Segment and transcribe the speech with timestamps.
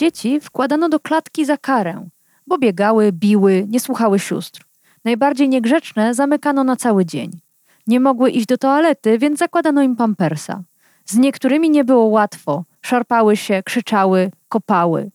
[0.00, 2.06] Dzieci wkładano do klatki za karę,
[2.46, 4.64] bo biegały, biły, nie słuchały sióstr.
[5.04, 7.30] Najbardziej niegrzeczne zamykano na cały dzień.
[7.86, 10.62] Nie mogły iść do toalety, więc zakładano im pampersa.
[11.04, 12.64] Z niektórymi nie było łatwo.
[12.82, 15.10] Szarpały się, krzyczały, kopały.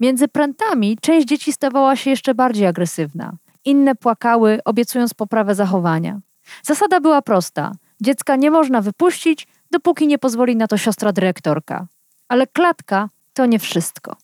[0.00, 3.32] Między prętami część dzieci stawała się jeszcze bardziej agresywna.
[3.64, 6.20] Inne płakały, obiecując poprawę zachowania.
[6.62, 11.86] Zasada była prosta: dziecka nie można wypuścić, dopóki nie pozwoli na to siostra dyrektorka.
[12.28, 14.16] Ale klatka to nie wszystko.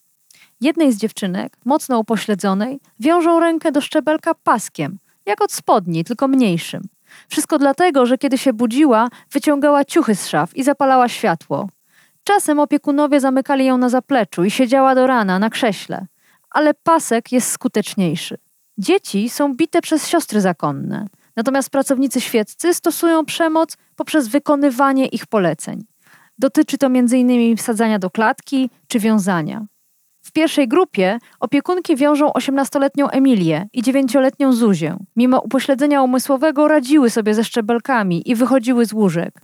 [0.60, 6.82] Jednej z dziewczynek, mocno upośledzonej, wiążą rękę do szczebelka paskiem, jak od spodni, tylko mniejszym.
[7.28, 11.68] Wszystko dlatego, że kiedy się budziła, wyciągała ciuchy z szaf i zapalała światło.
[12.24, 16.06] Czasem opiekunowie zamykali ją na zapleczu i siedziała do rana na krześle,
[16.50, 18.38] ale pasek jest skuteczniejszy.
[18.78, 21.06] Dzieci są bite przez siostry zakonne,
[21.36, 25.84] natomiast pracownicy świeccy stosują przemoc poprzez wykonywanie ich poleceń.
[26.38, 27.56] Dotyczy to m.in.
[27.56, 29.66] wsadzania do klatki czy wiązania.
[30.22, 34.96] W pierwszej grupie opiekunki wiążą 18-letnią Emilię i 9-letnią Zuzię.
[35.16, 39.40] Mimo upośledzenia umysłowego radziły sobie ze szczebelkami i wychodziły z łóżek.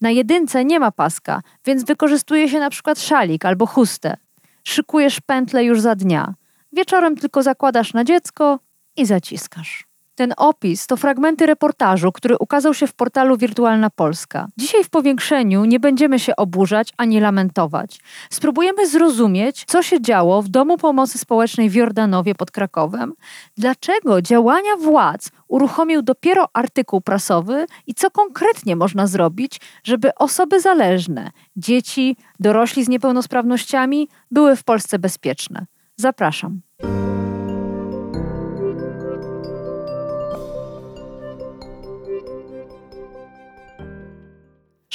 [0.00, 4.16] Na jedynce nie ma paska, więc wykorzystuje się na przykład szalik albo chustę.
[4.64, 6.34] Szykujesz pętlę już za dnia.
[6.72, 8.58] Wieczorem tylko zakładasz na dziecko
[8.96, 9.89] i zaciskasz.
[10.20, 14.48] Ten opis to fragmenty reportażu, który ukazał się w portalu Wirtualna Polska.
[14.56, 18.00] Dzisiaj w powiększeniu nie będziemy się oburzać ani lamentować.
[18.30, 23.12] Spróbujemy zrozumieć, co się działo w Domu Pomocy Społecznej w Jordanowie pod Krakowem,
[23.56, 31.30] dlaczego działania władz uruchomił dopiero artykuł prasowy i co konkretnie można zrobić, żeby osoby zależne,
[31.56, 35.66] dzieci, dorośli z niepełnosprawnościami były w Polsce bezpieczne.
[35.96, 36.60] Zapraszam.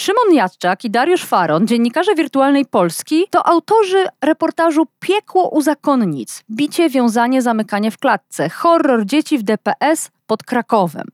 [0.05, 6.43] Szymon Jadczak i Dariusz Faron, dziennikarze wirtualnej Polski, to autorzy reportażu Piekło u zakonnic.
[6.51, 8.49] Bicie, wiązanie, zamykanie w klatce.
[8.49, 11.07] Horror dzieci w DPS pod Krakowem.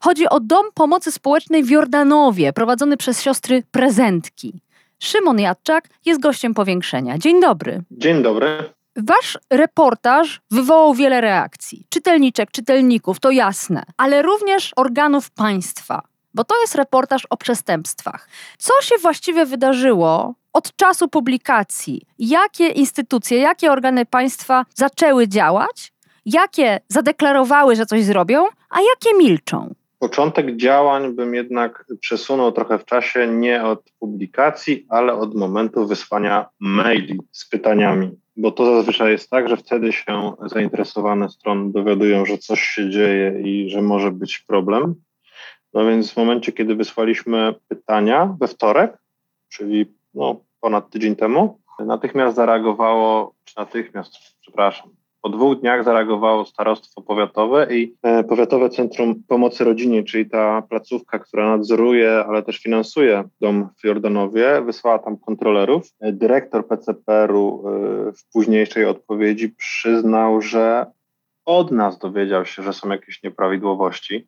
[0.00, 4.60] Chodzi o Dom Pomocy Społecznej w Jordanowie, prowadzony przez siostry Prezentki.
[4.98, 7.18] Szymon Jadczak jest gościem powiększenia.
[7.18, 7.82] Dzień dobry.
[7.90, 8.74] Dzień dobry.
[8.96, 11.86] Wasz reportaż wywołał wiele reakcji.
[11.88, 18.28] Czytelniczek, czytelników, to jasne, ale również organów państwa bo to jest reportaż o przestępstwach.
[18.58, 22.02] Co się właściwie wydarzyło od czasu publikacji?
[22.18, 25.92] Jakie instytucje, jakie organy państwa zaczęły działać?
[26.26, 29.74] Jakie zadeklarowały, że coś zrobią, a jakie milczą?
[29.98, 36.46] Początek działań bym jednak przesunął trochę w czasie nie od publikacji, ale od momentu wysłania
[36.60, 38.10] maili z pytaniami.
[38.36, 43.40] Bo to zazwyczaj jest tak, że wtedy się zainteresowane strony dowiadują, że coś się dzieje
[43.44, 44.94] i że może być problem.
[45.74, 48.98] No więc w momencie, kiedy wysłaliśmy pytania we wtorek,
[49.48, 54.90] czyli no, ponad tydzień temu, natychmiast zareagowało, czy natychmiast, przepraszam,
[55.22, 61.18] po dwóch dniach zareagowało starostwo powiatowe i e, Powiatowe Centrum Pomocy Rodzinie, czyli ta placówka,
[61.18, 65.82] która nadzoruje, ale też finansuje dom w Jordanowie, wysłała tam kontrolerów.
[66.00, 70.86] E, dyrektor PCPR-u e, w późniejszej odpowiedzi przyznał, że
[71.44, 74.26] od nas dowiedział się, że są jakieś nieprawidłowości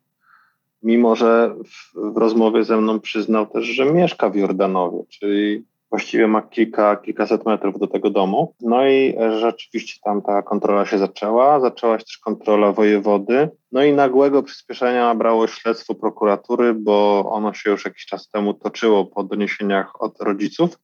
[0.83, 6.27] mimo że w, w, rozmowie ze mną przyznał też, że mieszka w Jordanowie, czyli właściwie
[6.27, 8.53] ma kilka, kilkaset metrów do tego domu.
[8.61, 13.49] No i rzeczywiście tam ta kontrola się zaczęła, zaczęła się też kontrola wojewody.
[13.71, 19.05] No i nagłego przyspieszenia nabrało śledztwo prokuratury, bo ono się już jakiś czas temu toczyło
[19.05, 20.79] po doniesieniach od rodziców,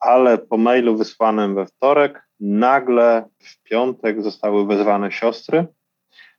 [0.00, 5.66] ale po mailu wysłanym we wtorek nagle w piątek zostały wezwane siostry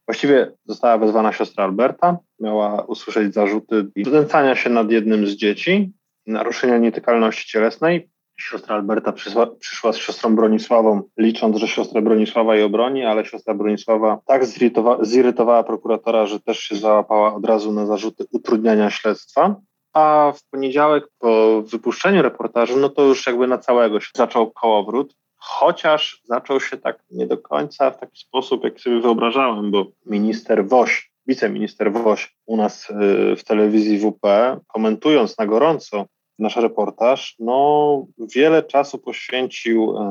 [0.07, 5.91] Właściwie została wezwana siostra Alberta, miała usłyszeć zarzuty znęcania się nad jednym z dzieci,
[6.27, 8.09] naruszenia nietykalności cielesnej.
[8.39, 13.53] Siostra Alberta przyszła, przyszła z siostrą Bronisławą, licząc, że siostra Bronisława jej obroni, ale siostra
[13.53, 19.55] Bronisława tak zirytowa zirytowała prokuratora, że też się załapała od razu na zarzuty utrudniania śledztwa.
[19.93, 25.15] A w poniedziałek po wypuszczeniu reportażu, no to już jakby na całego się zaczął kołowrót
[25.43, 30.67] chociaż zaczął się tak nie do końca w taki sposób, jak sobie wyobrażałem, bo minister
[30.67, 36.05] Woś, wiceminister Woś u nas y, w telewizji WP, komentując na gorąco
[36.39, 40.03] nasz reportaż, no wiele czasu poświęcił y,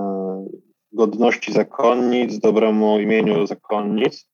[0.93, 4.29] godności zakonnic, dobremu imieniu zakonnic,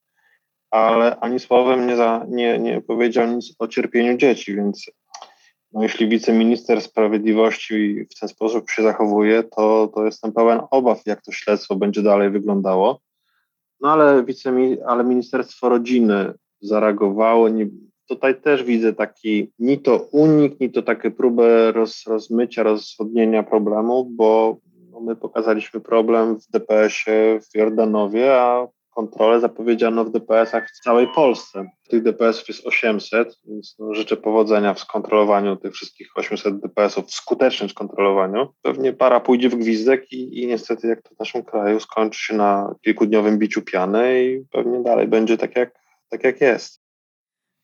[0.71, 4.91] ale ani słowem nie, za, nie, nie powiedział nic o cierpieniu dzieci, więc
[5.73, 11.21] no, jeśli wiceminister sprawiedliwości w ten sposób się zachowuje, to, to jestem pełen obaw, jak
[11.21, 13.01] to śledztwo będzie dalej wyglądało.
[13.81, 14.53] No ale, wice,
[14.87, 17.49] ale Ministerstwo Rodziny zareagowało.
[17.49, 17.67] Nie,
[18.07, 24.05] tutaj też widzę taki ni to unik, ni to takie próbę roz, rozmycia, rozwodnienia problemu,
[24.05, 24.57] bo
[24.91, 28.67] no, my pokazaliśmy problem w DPS-ie w Jordanowie, a
[28.99, 31.69] kontrolę zapowiedziano w DPS-ach w całej Polsce.
[31.89, 37.13] Tych DPS-ów jest 800, więc no, życzę powodzenia w skontrolowaniu tych wszystkich 800 DPS-ów, w
[37.13, 38.47] skutecznym skontrolowaniu.
[38.61, 42.35] Pewnie para pójdzie w gwizdek i, i niestety jak to w naszym kraju skończy się
[42.35, 45.79] na kilkudniowym biciu piany i pewnie dalej będzie tak jak,
[46.09, 46.79] tak jak jest.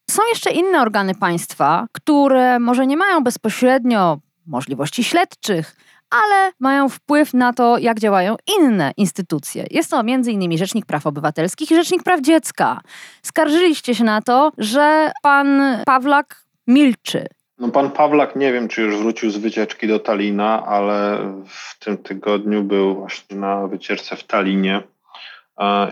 [0.10, 5.76] Są jeszcze inne organy państwa, które może nie mają bezpośrednio możliwości śledczych,
[6.10, 9.66] ale mają wpływ na to, jak działają inne instytucje.
[9.72, 10.58] Jest to m.in.
[10.58, 12.82] Rzecznik Praw Obywatelskich i Rzecznik Praw Dziecka.
[13.24, 17.28] Skarżyliście się na to, że pan Pawlak milczy.
[17.58, 21.98] No pan Pawlak nie wiem, czy już wrócił z wycieczki do Talina, ale w tym
[21.98, 24.84] tygodniu był właśnie na wycieczce w Talinie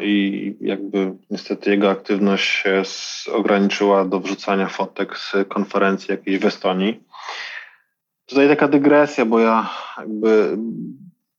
[0.02, 2.82] i jakby niestety jego aktywność się
[3.34, 7.04] ograniczyła do wrzucania fotek z konferencji jakiejś w Estonii.
[8.26, 10.58] Tutaj taka dygresja, bo ja jakby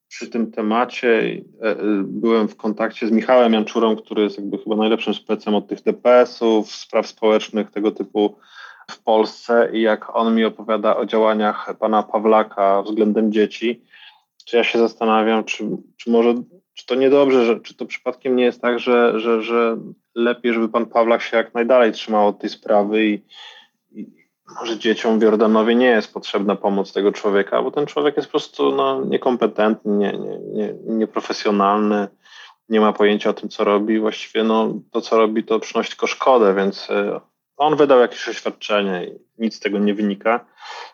[0.09, 4.76] przy tym temacie e, e, byłem w kontakcie z Michałem Janczurą, który jest jakby chyba
[4.76, 8.37] najlepszym specem od tych DPS-ów, spraw społecznych tego typu
[8.91, 13.82] w Polsce i jak on mi opowiada o działaniach pana Pawlaka względem dzieci,
[14.44, 15.65] czy ja się zastanawiam, czy,
[15.97, 16.35] czy może,
[16.75, 19.76] czy to niedobrze, że, czy to przypadkiem nie jest tak, że, że, że
[20.15, 23.23] lepiej, żeby pan Pawlak się jak najdalej trzymał od tej sprawy i,
[24.61, 28.32] może dzieciom w Jordanowie nie jest potrzebna pomoc tego człowieka, bo ten człowiek jest po
[28.32, 32.09] prostu no, niekompetentny, nie, nie, nie, nieprofesjonalny,
[32.69, 34.00] nie ma pojęcia o tym, co robi.
[34.00, 37.21] Właściwie no, to, co robi, to przynosi tylko szkodę, więc e,
[37.56, 40.47] on wydał jakieś oświadczenie i nic z tego nie wynika.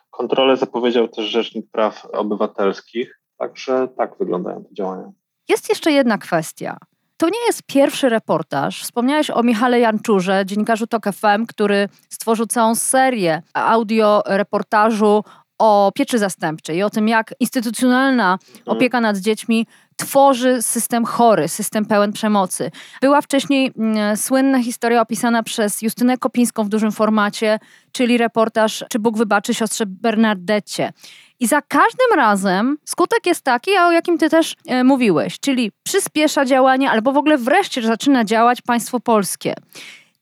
[0.09, 5.11] Kontrolę zapowiedział też Rzecznik Praw Obywatelskich, także tak wyglądają te działania.
[5.49, 6.77] Jest jeszcze jedna kwestia.
[7.17, 8.83] To nie jest pierwszy reportaż.
[8.83, 15.23] Wspomniałeś o Michale Janczurze, dziennikarzu TOK FM, który stworzył całą serię audio reportażu
[15.61, 18.77] o pieczy zastępczej i o tym, jak instytucjonalna mhm.
[18.77, 22.71] opieka nad dziećmi tworzy system chory, system pełen przemocy.
[23.01, 27.59] Była wcześniej mm, słynna historia opisana przez Justynę Kopińską w dużym formacie,
[27.91, 30.93] czyli reportaż Czy Bóg wybaczy siostrze Bernardecie.
[31.39, 36.45] I za każdym razem skutek jest taki, o jakim ty też e, mówiłeś, czyli przyspiesza
[36.45, 39.53] działanie albo w ogóle wreszcie zaczyna działać państwo polskie.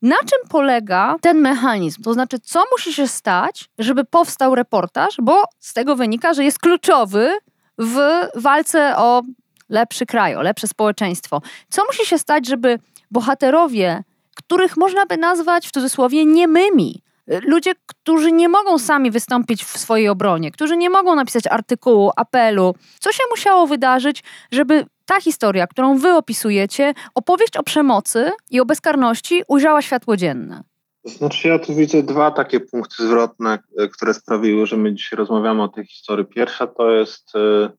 [0.02, 2.02] Na czym polega ten mechanizm?
[2.02, 6.58] To znaczy, co musi się stać, żeby powstał reportaż, bo z tego wynika, że jest
[6.58, 7.38] kluczowy
[7.78, 7.98] w
[8.34, 9.22] walce o
[9.68, 11.42] lepszy kraj, o lepsze społeczeństwo.
[11.68, 12.78] Co musi się stać, żeby
[13.10, 14.04] bohaterowie,
[14.36, 17.02] których można by nazwać w cudzysłowie niemymi,
[17.42, 22.74] ludzie, którzy nie mogą sami wystąpić w swojej obronie, którzy nie mogą napisać artykułu, apelu.
[23.00, 24.22] Co się musiało wydarzyć,
[24.52, 30.62] żeby ta historia, którą wy opisujecie, opowieść o przemocy i o bezkarności ujrzała światło dzienne?
[31.04, 35.62] Znaczy ja tu widzę dwa takie punkty zwrotne, e, które sprawiły, że my dzisiaj rozmawiamy
[35.62, 36.26] o tej historii.
[36.26, 37.70] Pierwsza to jest e,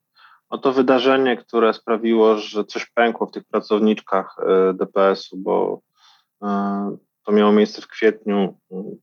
[0.51, 5.81] no to wydarzenie, które sprawiło, że coś pękło w tych pracowniczkach e, DPS-u, bo
[7.25, 8.57] to miało miejsce w kwietniu.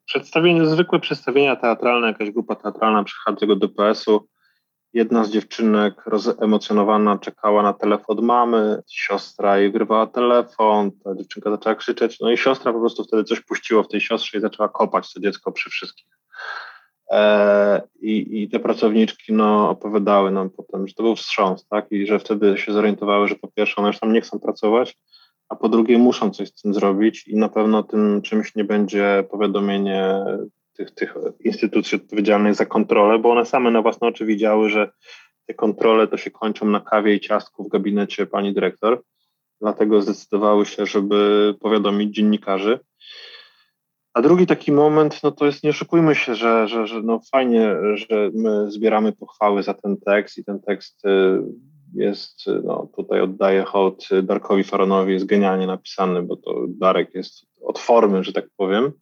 [0.04, 4.28] Przedstawienie, zwykłe przedstawienia teatralne, jakaś grupa teatralna przychodzi do DPS-u.
[4.92, 11.50] Jedna z dziewczynek rozemocjonowana czekała na telefon od mamy, siostra jej wyrwała telefon, ta dziewczynka
[11.50, 14.68] zaczęła krzyczeć, no i siostra po prostu wtedy coś puściło w tej siostrze i zaczęła
[14.68, 16.18] kopać to dziecko przy wszystkich.
[17.10, 21.86] E, i, I te pracowniczki no, opowiadały nam potem, że to był wstrząs, tak?
[21.90, 24.98] I że wtedy się zorientowały, że po pierwsze one już tam nie chcą pracować,
[25.48, 29.24] a po drugie muszą coś z tym zrobić i na pewno tym czymś nie będzie
[29.30, 30.24] powiadomienie
[30.72, 31.14] tych, tych
[31.44, 34.90] instytucji odpowiedzialnych za kontrolę, bo one same na własne oczy widziały, że
[35.46, 39.02] te kontrole to się kończą na kawie i ciastku w gabinecie pani dyrektor.
[39.60, 42.78] Dlatego zdecydowały się, żeby powiadomić dziennikarzy.
[44.14, 47.76] A drugi taki moment, no to jest, nie oszukujmy się, że, że, że no fajnie,
[47.94, 51.42] że my zbieramy pochwały za ten tekst i ten tekst y,
[51.94, 57.78] jest, no tutaj oddaję hołd Darkowi Faronowi, jest genialnie napisany, bo to Darek jest od
[57.78, 58.92] formy, że tak powiem,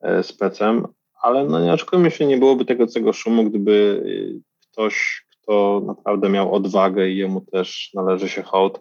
[0.00, 0.86] e, specem,
[1.22, 4.04] ale no nie oczekujmy się, nie byłoby tego całego szumu, gdyby
[4.72, 8.80] ktoś, kto naprawdę miał odwagę i jemu też należy się hołd,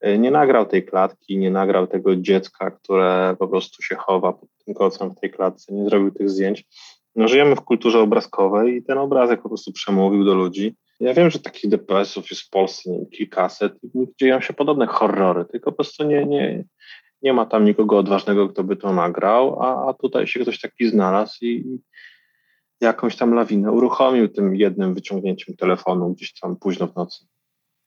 [0.00, 4.48] e, nie nagrał tej klatki, nie nagrał tego dziecka, które po prostu się chowa pod
[4.64, 6.64] tym kocem w tej klatce, nie zrobił tych zdjęć.
[7.16, 11.30] No, żyjemy w kulturze obrazkowej i ten obrazek po prostu przemówił do ludzi Ja wiem,
[11.30, 13.88] że takich DPS-ów jest w Polsce kilkaset i
[14.20, 16.64] dzieją się podobne horrory, tylko po prostu nie, nie,
[17.22, 20.88] nie ma tam nikogo odważnego, kto by to nagrał, a, a tutaj się ktoś taki
[20.88, 21.78] znalazł i
[22.80, 27.26] jakąś tam lawinę uruchomił tym jednym wyciągnięciem telefonu gdzieś tam późno w nocy.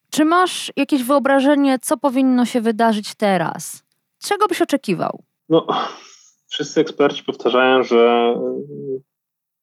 [0.09, 3.83] Czy masz jakieś wyobrażenie, co powinno się wydarzyć teraz?
[4.19, 5.23] Czego byś oczekiwał?
[5.49, 5.67] No,
[6.49, 8.33] wszyscy eksperci powtarzają, że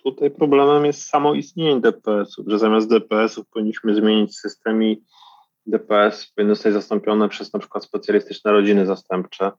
[0.05, 5.03] tutaj problemem jest samo istnienie DPS-ów, że zamiast DPS-ów powinniśmy zmienić system i
[5.67, 9.53] DPS powinny zostać zastąpione przez na przykład specjalistyczne rodziny zastępcze,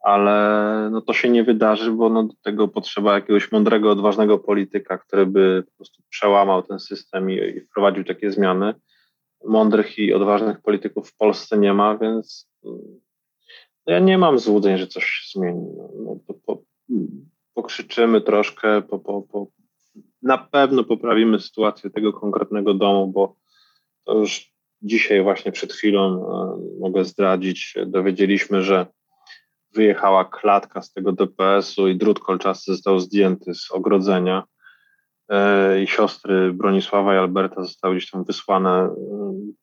[0.00, 4.98] ale no to się nie wydarzy, bo no do tego potrzeba jakiegoś mądrego, odważnego polityka,
[4.98, 8.74] który by po prostu przełamał ten system i, i wprowadził takie zmiany.
[9.44, 12.50] Mądrych i odważnych polityków w Polsce nie ma, więc
[13.88, 15.66] no ja nie mam złudzeń, że coś się zmieni.
[15.76, 16.62] No, no po, po,
[17.54, 19.46] pokrzyczymy troszkę, po, po, po,
[20.22, 23.36] na pewno poprawimy sytuację tego konkretnego domu, bo
[24.04, 28.86] to już dzisiaj właśnie przed chwilą e, mogę zdradzić, dowiedzieliśmy, że
[29.74, 34.44] wyjechała klatka z tego DPS-u i drut kolczasty został zdjęty z ogrodzenia
[35.28, 38.94] e, i siostry Bronisława i Alberta zostały gdzieś tam wysłane e,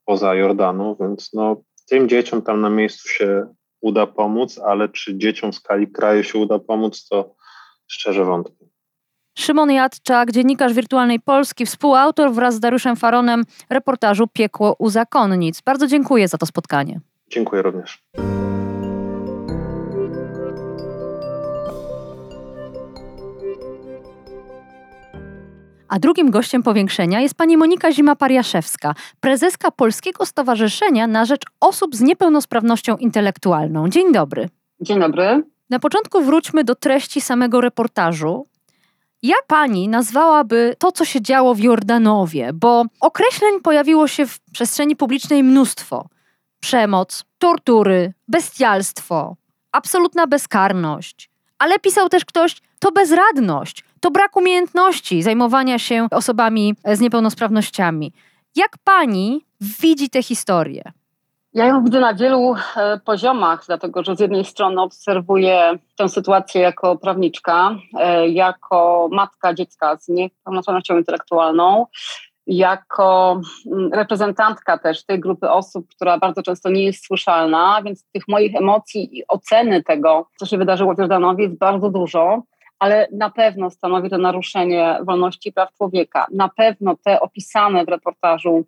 [0.05, 5.51] poza Jordanu, więc no tym dzieciom tam na miejscu się uda pomóc, ale czy dzieciom
[5.51, 7.35] w skali kraju się uda pomóc, to
[7.87, 8.74] szczerze wątpię.
[9.37, 15.61] Szymon Jadczak, dziennikarz Wirtualnej Polski, współautor wraz z Dariuszem Faronem reportażu Piekło u zakonnic.
[15.61, 16.99] Bardzo dziękuję za to spotkanie.
[17.29, 18.03] Dziękuję również.
[25.87, 32.01] A drugim gościem powiększenia jest pani Monika Zima-Pariaszewska, prezeska Polskiego Stowarzyszenia na Rzecz Osób z
[32.01, 33.89] Niepełnosprawnością Intelektualną.
[33.89, 34.49] Dzień dobry.
[34.81, 35.43] Dzień dobry.
[35.69, 38.47] Na początku wróćmy do treści samego reportażu.
[39.25, 42.53] Jak pani nazwałaby to, co się działo w Jordanowie?
[42.53, 46.07] Bo określeń pojawiło się w przestrzeni publicznej mnóstwo:
[46.59, 49.35] przemoc, tortury, bestialstwo,
[49.71, 51.29] absolutna bezkarność.
[51.59, 58.13] Ale pisał też ktoś, to bezradność, to brak umiejętności zajmowania się osobami z niepełnosprawnościami.
[58.55, 60.91] Jak pani widzi tę historię?
[61.55, 66.61] Ja ją widzę na wielu e, poziomach, dlatego że z jednej strony obserwuję tę sytuację
[66.61, 71.85] jako prawniczka, e, jako matka dziecka z niepełnosprawnością intelektualną,
[72.47, 78.27] jako mm, reprezentantka też tej grupy osób, która bardzo często nie jest słyszalna, więc tych
[78.27, 82.43] moich emocji i oceny tego, co się wydarzyło w Jordanowie jest bardzo dużo
[82.79, 86.27] ale na pewno stanowi to naruszenie wolności i praw człowieka.
[86.33, 88.65] Na pewno te opisane w reportażu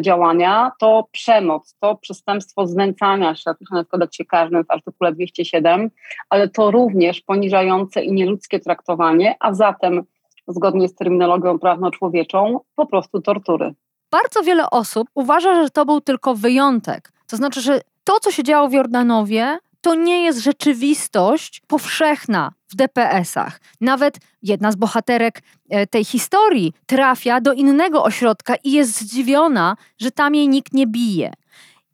[0.00, 5.90] działania to przemoc, to przestępstwo znęcania się, określone w kodeksie karnym w artykule 207,
[6.30, 10.02] ale to również poniżające i nieludzkie traktowanie, a zatem
[10.48, 13.74] zgodnie z terminologią prawno-człowieczą po prostu tortury.
[14.10, 17.12] Bardzo wiele osób uważa, że to był tylko wyjątek.
[17.26, 22.76] To znaczy, że to, co się działo w Jordanowie, to nie jest rzeczywistość powszechna w
[22.76, 23.60] DPS-ach.
[23.80, 30.10] Nawet jedna z bohaterek e, tej historii trafia do innego ośrodka i jest zdziwiona, że
[30.10, 31.32] tam jej nikt nie bije.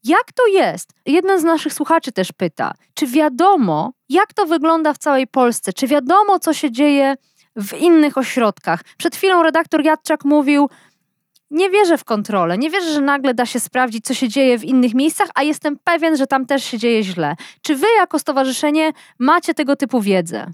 [0.04, 0.90] Jak to jest?
[1.06, 5.72] Jeden z naszych słuchaczy też pyta, czy wiadomo, jak to wygląda w całej Polsce?
[5.72, 7.14] Czy wiadomo, co się dzieje
[7.56, 8.84] w innych ośrodkach?
[8.98, 10.68] Przed chwilą redaktor Jadczak mówił,
[11.54, 14.64] nie wierzę w kontrolę, nie wierzę, że nagle da się sprawdzić, co się dzieje w
[14.64, 17.36] innych miejscach, a jestem pewien, że tam też się dzieje źle.
[17.62, 20.46] Czy wy jako stowarzyszenie macie tego typu wiedzę?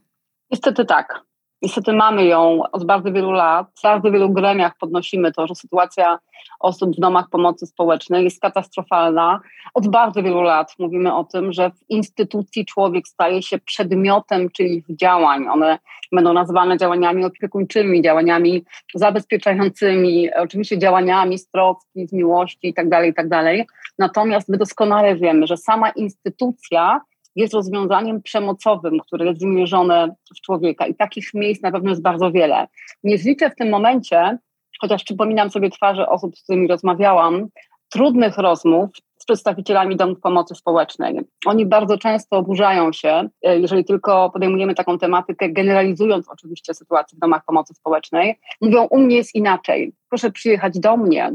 [0.51, 1.30] Niestety tak.
[1.63, 3.67] Niestety mamy ją od bardzo wielu lat.
[3.79, 6.19] W bardzo wielu gremiach podnosimy to, że sytuacja
[6.61, 9.41] osób w domach pomocy społecznej jest katastrofalna.
[9.75, 14.89] Od bardzo wielu lat mówimy o tym, że w instytucji człowiek staje się przedmiotem czyichś
[14.89, 15.49] działań.
[15.49, 15.79] One
[16.13, 18.65] będą nazywane działaniami opiekuńczymi, działaniami
[18.95, 23.29] zabezpieczającymi, oczywiście działaniami z troski, z miłości itd., tak itd.
[23.29, 23.67] Tak
[23.99, 27.01] Natomiast my doskonale wiemy, że sama instytucja
[27.37, 32.33] jest rozwiązaniem przemocowym, które jest wymierzone w człowieka i takich miejsc na pewno jest bardzo
[32.33, 32.67] wiele.
[33.05, 34.39] Nie zliczę w tym momencie,
[34.81, 37.49] chociaż przypominam sobie twarze osób, z którymi rozmawiałam,
[37.91, 41.21] trudnych rozmów z przedstawicielami domów pomocy społecznej.
[41.47, 47.21] Oni bardzo często oburzają się, e, jeżeli tylko podejmujemy taką tematykę, generalizując oczywiście sytuację w
[47.21, 48.41] domach pomocy społecznej.
[48.61, 51.33] Mówią, u mnie jest inaczej, proszę przyjechać do mnie,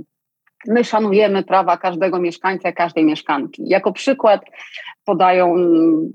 [0.67, 3.63] my szanujemy prawa każdego mieszkańca, każdej mieszkanki.
[3.65, 4.41] Jako przykład
[5.05, 5.55] podają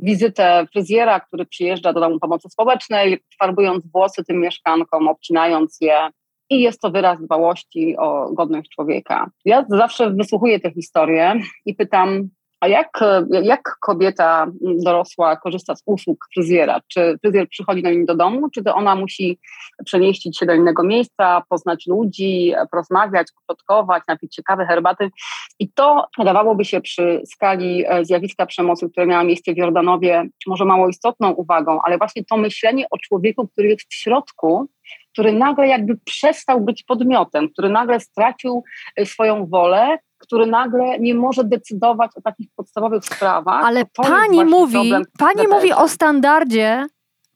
[0.02, 6.10] wizytę fryzjera, który przyjeżdża do domu pomocy społecznej, farbując włosy tym mieszkankom, obcinając je.
[6.50, 9.30] I jest to wyraz dbałości o godność człowieka.
[9.44, 11.34] Ja zawsze wysłuchuję tę historię
[11.66, 12.28] i pytam,
[12.60, 13.00] a jak,
[13.42, 14.46] jak kobieta
[14.84, 16.80] dorosła korzysta z usług fryzjera?
[16.88, 19.38] Czy fryzjer przychodzi do niej do domu, czy to ona musi
[19.84, 25.10] przemieścić się do innego miejsca, poznać ludzi, porozmawiać, plotkować, napić się kawy, herbaty?
[25.58, 30.64] I to wydawałoby się przy skali e, zjawiska przemocy, które miało miejsce w Jordanowie, może
[30.64, 34.68] mało istotną uwagą, ale właśnie to myślenie o człowieku, który jest w środku,
[35.12, 38.64] który nagle jakby przestał być podmiotem, który nagle stracił
[38.96, 39.98] e, swoją wolę,
[40.30, 43.64] który nagle nie może decydować o takich podstawowych sprawach.
[43.64, 46.86] Ale pani mówi, pani mówi o standardzie,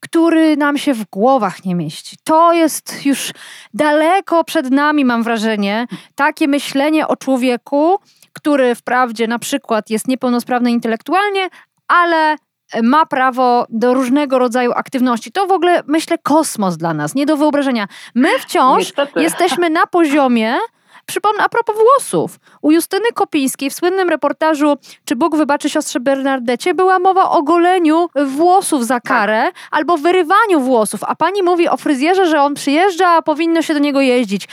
[0.01, 2.17] który nam się w głowach nie mieści.
[2.25, 3.33] To jest już
[3.75, 7.97] daleko przed nami, mam wrażenie, takie myślenie o człowieku,
[8.33, 11.49] który wprawdzie na przykład jest niepełnosprawny intelektualnie,
[11.89, 12.37] ale
[12.83, 15.33] ma prawo do różnego rodzaju aktywności.
[15.33, 17.87] To w ogóle, myślę, kosmos dla nas, nie do wyobrażenia.
[18.15, 19.23] My wciąż Niestety.
[19.23, 20.57] jesteśmy na poziomie,
[21.07, 22.39] Przypomnę, a propos włosów.
[22.63, 28.09] U Justyny Kopińskiej w słynnym reportażu Czy Bóg wybaczy siostrze Bernardecie była mowa o goleniu
[28.27, 29.55] włosów za karę tak.
[29.71, 33.81] albo wyrywaniu włosów, a pani mówi o fryzjerze, że on przyjeżdża, a powinno się do
[33.81, 34.49] niego jeździć.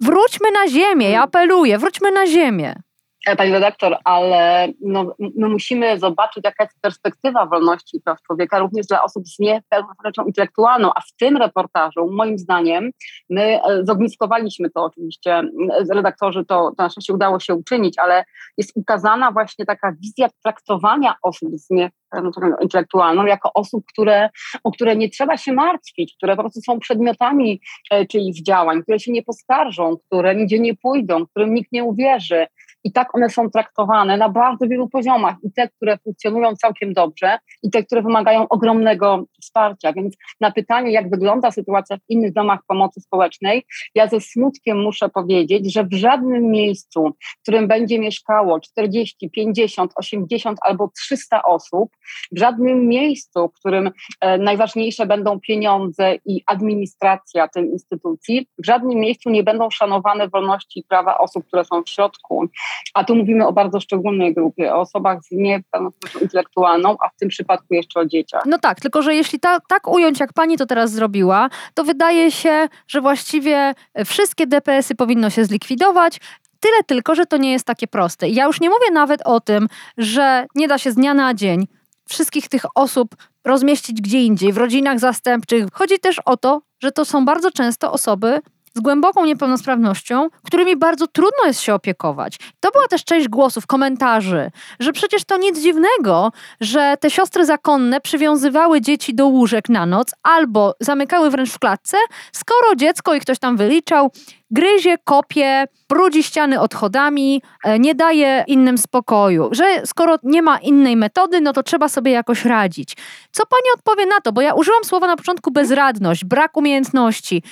[0.00, 2.85] Wróćmy na ziemię, ja apeluję, wróćmy na ziemię.
[3.26, 8.58] E, pani redaktor, ale no, my musimy zobaczyć, jaka jest perspektywa wolności i praw człowieka
[8.58, 12.90] również dla osób z niepełnosprawnością intelektualną, a w tym reportażu, moim zdaniem,
[13.30, 15.42] my e, zogniskowaliśmy to oczywiście,
[15.90, 18.24] redaktorzy to, to na szczęście udało się uczynić, ale
[18.58, 24.30] jest ukazana właśnie taka wizja traktowania osób z niepełnosprawnością intelektualną jako osób, które,
[24.64, 28.98] o które nie trzeba się martwić, które po prostu są przedmiotami e, czyichś działań, które
[28.98, 32.46] się nie poskarżą, które nigdzie nie pójdą, którym nikt nie uwierzy,
[32.86, 35.36] i tak one są traktowane na bardzo wielu poziomach.
[35.42, 39.92] I te, które funkcjonują całkiem dobrze, i te, które wymagają ogromnego wsparcia.
[39.92, 43.64] Więc na pytanie, jak wygląda sytuacja w innych domach pomocy społecznej,
[43.94, 49.92] ja ze smutkiem muszę powiedzieć, że w żadnym miejscu, w którym będzie mieszkało 40, 50,
[49.96, 51.90] 80 albo 300 osób,
[52.32, 53.90] w żadnym miejscu, w którym
[54.20, 60.80] e, najważniejsze będą pieniądze i administracja tej instytucji, w żadnym miejscu nie będą szanowane wolności
[60.80, 62.48] i prawa osób, które są w środku.
[62.94, 67.28] A tu mówimy o bardzo szczególnej grupie, o osobach z niepełnosprawnością intelektualną, a w tym
[67.28, 68.42] przypadku jeszcze o dzieciach.
[68.46, 72.30] No tak, tylko że jeśli ta, tak ująć, jak pani to teraz zrobiła, to wydaje
[72.30, 76.20] się, że właściwie wszystkie DPS-y powinno się zlikwidować,
[76.60, 78.28] Tyle tylko, że to nie jest takie proste.
[78.28, 81.34] I ja już nie mówię nawet o tym, że nie da się z dnia na
[81.34, 81.66] dzień
[82.08, 85.64] wszystkich tych osób rozmieścić gdzie indziej, w rodzinach zastępczych.
[85.72, 88.40] Chodzi też o to, że to są bardzo często osoby
[88.76, 92.38] z głęboką niepełnosprawnością, którymi bardzo trudno jest się opiekować.
[92.60, 98.00] To była też część głosów, komentarzy, że przecież to nic dziwnego, że te siostry zakonne
[98.00, 101.96] przywiązywały dzieci do łóżek na noc albo zamykały wręcz w klatce,
[102.32, 104.10] skoro dziecko, i ktoś tam wyliczał,
[104.50, 110.96] gryzie, kopie, brudzi ściany odchodami, e, nie daje innym spokoju, że skoro nie ma innej
[110.96, 112.96] metody, no to trzeba sobie jakoś radzić.
[113.30, 114.32] Co pani odpowie na to?
[114.32, 117.42] Bo ja użyłam słowa na początku bezradność, brak umiejętności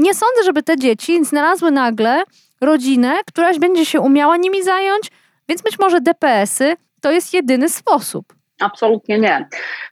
[0.00, 2.22] nie sądzę, żeby te dzieci znalazły nagle
[2.60, 5.10] rodzinę, któraś będzie się umiała nimi zająć,
[5.48, 8.40] więc być może DPS-y to jest jedyny sposób.
[8.60, 9.48] Absolutnie nie.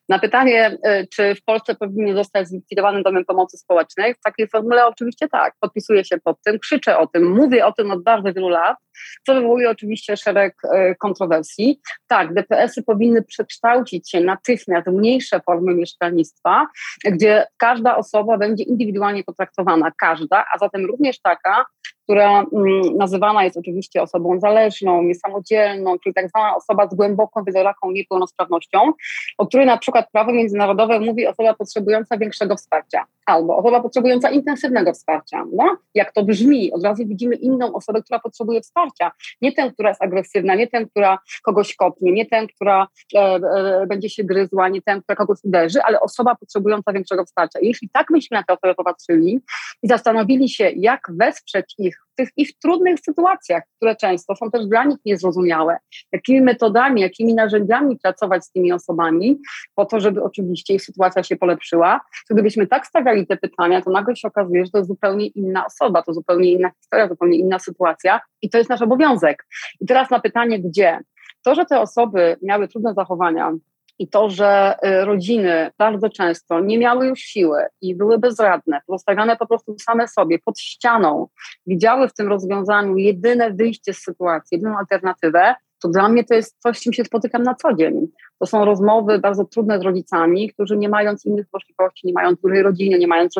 [0.08, 4.86] Na pytanie, y, czy w Polsce powinien zostać zlikwidowany domem pomocy społecznej, w takiej formule
[4.86, 8.48] oczywiście tak, podpisuję się pod tym, krzyczę o tym, mówię o tym od bardzo wielu
[8.48, 8.76] lat,
[9.26, 11.80] co wywołuje oczywiście szereg y, kontrowersji.
[12.06, 16.66] Tak, DPS-y powinny przekształcić się natychmiast w mniejsze formy mieszkalnictwa,
[17.04, 21.64] gdzie każda osoba będzie indywidualnie potraktowana, każda, a zatem również taka,
[22.08, 27.90] która mm, nazywana jest oczywiście osobą zależną, niesamodzielną, czyli tak zwana osoba z głęboką, wieloraką
[27.90, 28.92] niepełnosprawnością,
[29.38, 34.92] o której na przykład prawo międzynarodowe mówi osoba potrzebująca większego wsparcia albo osoba potrzebująca intensywnego
[34.92, 35.44] wsparcia.
[35.52, 35.76] No?
[35.94, 39.10] Jak to brzmi, od razu widzimy inną osobę, która potrzebuje wsparcia.
[39.42, 43.86] Nie tę, która jest agresywna, nie tę, która kogoś kopnie, nie tę, która e, e,
[43.86, 47.60] będzie się gryzła, nie tę, która kogoś uderzy, ale osoba potrzebująca większego wsparcia.
[47.60, 49.40] I jeśli tak myśmy na tę osobę popatrzyli
[49.82, 54.66] i zastanowili się, jak wesprzeć ich w tych ich trudnych sytuacjach, które często są też
[54.66, 55.76] dla nich niezrozumiałe,
[56.12, 59.38] jakimi metodami, jakimi narzędziami pracować z tymi osobami,
[59.74, 62.00] po to, żeby oczywiście ich sytuacja się polepszyła,
[62.30, 66.02] gdybyśmy tak stawiali te pytania, to nagle się okazuje, że to jest zupełnie inna osoba,
[66.02, 69.46] to zupełnie inna historia, zupełnie inna sytuacja i to jest nasz obowiązek.
[69.80, 71.00] I teraz na pytanie, gdzie?
[71.44, 73.52] To, że te osoby miały trudne zachowania,
[73.98, 79.36] i to, że y, rodziny bardzo często nie miały już siły i były bezradne, pozostawione
[79.36, 81.26] po prostu same sobie pod ścianą,
[81.66, 86.56] widziały w tym rozwiązaniu jedyne wyjście z sytuacji, jedyną alternatywę, to dla mnie to jest
[86.58, 88.06] coś, z czym się spotykam na co dzień.
[88.38, 92.62] To są rozmowy bardzo trudne z rodzicami, którzy nie mając innych możliwości, nie mając dużej
[92.62, 93.34] rodziny, nie mając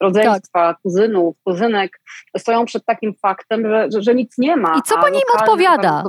[0.00, 0.76] rodzeństwa, tak.
[0.82, 2.00] kuzynów, kuzynek,
[2.38, 4.78] stoją przed takim faktem, że, że, że nic nie ma.
[4.78, 6.04] I co pani im odpowiada?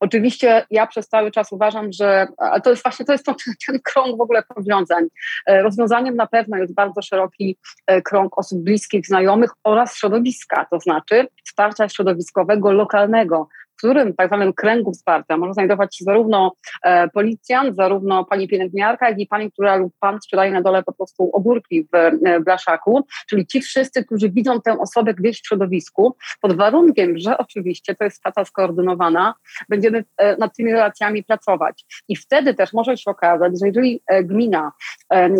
[0.00, 2.26] Oczywiście ja przez cały czas uważam, że
[2.64, 3.26] to jest właśnie to jest
[3.66, 5.04] ten krąg w ogóle powiązań.
[5.46, 7.56] E, rozwiązaniem na pewno jest bardzo szeroki
[7.86, 14.26] e, krąg osób bliskich, znajomych oraz środowiska, to znaczy wsparcia środowiskowego, lokalnego, w którym tak
[14.26, 19.52] zwanym kręgu wsparcia może znajdować się zarówno e, policjant, zarówno pani pielęgniarka, jak i pani,
[19.52, 24.04] która lub pan sprzedaje na dole po prostu ogórki w, e, blaszaku, czyli ci wszyscy,
[24.04, 29.34] którzy widzą tę osobę gdzieś w środowisku, pod warunkiem, że oczywiście to jest praca skoordynowana,
[29.68, 31.84] będziemy e, nad tymi relacjami pracować.
[32.08, 34.72] I wtedy też może się okazać, że jeżeli gmina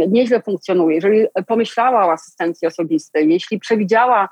[0.09, 4.29] nieźle funkcjonuje, jeżeli pomyślała o asystencji osobistej, jeśli przewidziała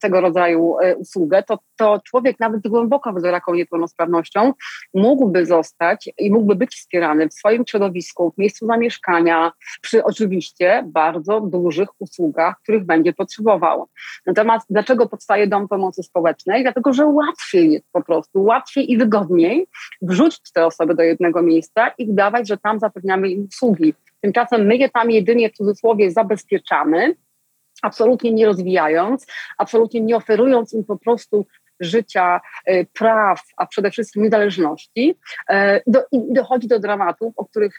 [0.00, 4.52] tego rodzaju usługę, to, to człowiek nawet głęboko wyzora taką niepełnosprawnością,
[4.94, 11.40] mógłby zostać i mógłby być wspierany w swoim środowisku, w miejscu zamieszkania, przy oczywiście bardzo
[11.40, 13.88] dużych usługach, których będzie potrzebował.
[14.26, 16.62] Natomiast dlaczego powstaje Dom Pomocy Społecznej?
[16.62, 19.66] Dlatego, że łatwiej jest po prostu, łatwiej i wygodniej
[20.02, 23.94] wrzucić te osoby do jednego miejsca i udawać, że tam zapewniamy im usługi.
[24.20, 27.14] Tymczasem my je tam jedynie w cudzysłowie zabezpieczamy,
[27.82, 29.26] absolutnie nie rozwijając,
[29.58, 31.46] absolutnie nie oferując im po prostu
[31.80, 35.18] życia, e, praw, a przede wszystkim niezależności.
[35.50, 37.78] E, do, dochodzi do dramatów, o których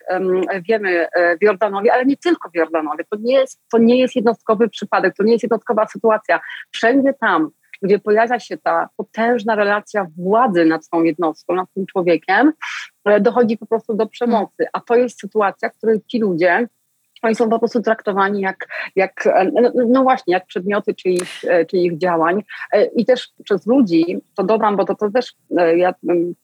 [0.70, 3.04] wiemy e, w Jordanowie, ale nie tylko w Jordanowie.
[3.10, 6.40] To nie, jest, to nie jest jednostkowy przypadek, to nie jest jednostkowa sytuacja.
[6.72, 7.50] Wszędzie tam,
[7.82, 12.54] gdzie pojawia się ta potężna relacja władzy nad tą jednostką, nad tym człowiekiem,
[13.22, 14.66] dochodzi po prostu do przemocy.
[14.74, 16.68] A to jest sytuacja, w której ci ludzie
[17.22, 21.66] oni są po prostu traktowani jak, jak e, no, no właśnie, jak przedmioty czyichś, e,
[21.66, 22.44] czyich działań.
[22.72, 25.34] E, I też przez ludzi, to dodam, bo to, to też,
[25.76, 25.94] ja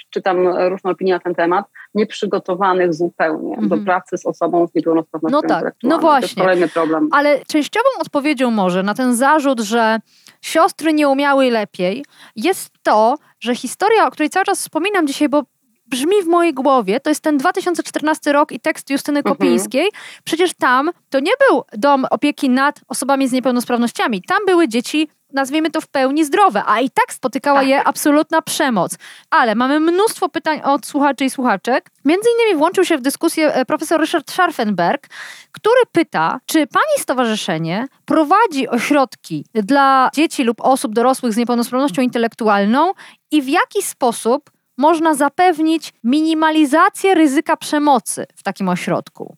[0.09, 3.69] czytam różne opinie na ten temat, nieprzygotowanych zupełnie mm -hmm.
[3.69, 3.85] do mhm.
[3.85, 6.43] pracy z osobą z niepełnosprawnością No tak, no właśnie.
[6.43, 7.09] To jest problem.
[7.11, 9.99] Ale częściową odpowiedzią może na ten zarzut, że
[10.41, 15.43] siostry nie umiały lepiej, jest to, że historia, o której cały czas wspominam dzisiaj, bo
[15.87, 19.35] brzmi w mojej głowie, to jest ten 2014 rok i tekst Justyny mhm.
[19.35, 19.87] Kopińskiej.
[20.23, 24.21] Przecież tam to nie był dom opieki nad osobami z niepełnosprawnościami.
[24.21, 27.87] Tam były dzieci nazwijmy to w pełni zdrowe, a i tak spotykała je tak.
[27.87, 28.97] absolutna przemoc.
[29.29, 31.91] Ale mamy mnóstwo pytań od słuchaczy i słuchaczek.
[32.05, 35.07] Między innymi włączył się w dyskusję e, profesor Richard Scharfenberg,
[35.51, 42.93] który pyta, czy pani stowarzyszenie prowadzi ośrodki dla dzieci lub osób dorosłych z niepełnosprawnością intelektualną
[43.31, 49.35] i w jaki sposób można zapewnić minimalizację ryzyka przemocy w takim ośrodku?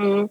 [0.00, 0.28] Hmm.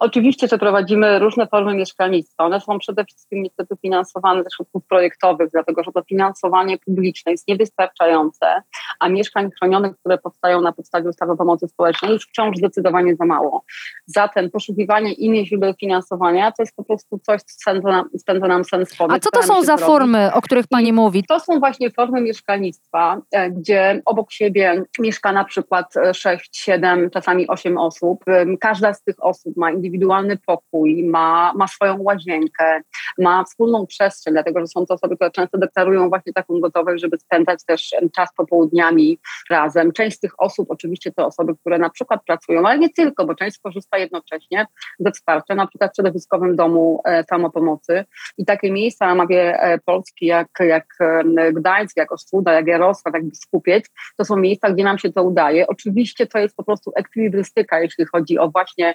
[0.00, 2.44] Oczywiście, że prowadzimy różne formy mieszkalnictwa.
[2.44, 7.48] One są przede wszystkim niestety finansowane ze środków projektowych, dlatego że to finansowanie publiczne jest
[7.48, 8.62] niewystarczające,
[9.00, 13.24] a mieszkań chronionych, które powstają na podstawie ustawy o pomocy społecznej jest wciąż zdecydowanie za
[13.24, 13.64] mało.
[14.06, 18.64] Zatem poszukiwanie innych źródeł finansowania to jest po prostu coś, co spędza nam, spędza nam
[18.64, 21.24] sens A co to są za formy, o których Pani mówi?
[21.28, 27.48] To są właśnie formy mieszkalnictwa, e, gdzie obok siebie mieszka na przykład 6, 7, czasami
[27.48, 28.24] 8 osób.
[28.60, 32.80] Każda z tych osób ma indywidualny pokój, ma, ma swoją łazienkę,
[33.18, 37.18] ma wspólną przestrzeń, dlatego że są to osoby, które często deklarują właśnie taką gotowość, żeby
[37.18, 39.18] spędzać też czas popołudniami
[39.50, 39.92] razem.
[39.92, 43.34] Część z tych osób oczywiście to osoby, które na przykład pracują, ale nie tylko, bo
[43.34, 44.66] część korzysta jednocześnie
[44.98, 48.04] ze wsparcia, na przykład w środowiskowym domu e, samopomocy
[48.38, 53.14] i takie miejsca na mapie e, Polski jak, jak e, Gdańsk, jak Ostróda, jak Jarosław,
[53.14, 53.86] jak Biskupiec,
[54.16, 55.66] to są miejsca, gdzie nam się to udaje.
[55.66, 58.91] Oczywiście to jest po prostu ekwilibrystyka, jeśli chodzi o właśnie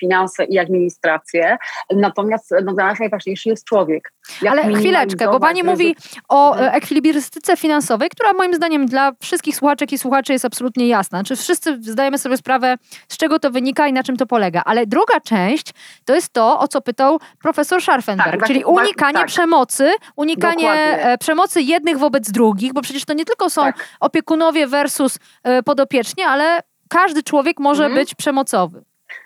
[0.00, 1.56] finanse i administrację.
[1.90, 4.12] Natomiast no, dla nas najważniejszy jest człowiek.
[4.42, 5.96] Jak Ale chwileczkę, bo pani mówi
[6.28, 6.74] o mhm.
[6.74, 11.24] ekwilibrystyce finansowej, która moim zdaniem dla wszystkich słuchaczek i słuchaczy jest absolutnie jasna.
[11.24, 12.76] Czy wszyscy zdajemy sobie sprawę,
[13.08, 14.62] z czego to wynika i na czym to polega.
[14.64, 15.70] Ale druga część
[16.04, 19.26] to jest to, o co pytał profesor Scharfenberg, tak, czyli unikanie tak.
[19.26, 21.06] przemocy, unikanie Dokładnie.
[21.06, 23.88] E, przemocy jednych wobec drugich, bo przecież to nie tylko są tak.
[24.00, 28.00] opiekunowie versus e, podopieczni, ale każdy człowiek może mhm.
[28.00, 28.84] być przemocowy.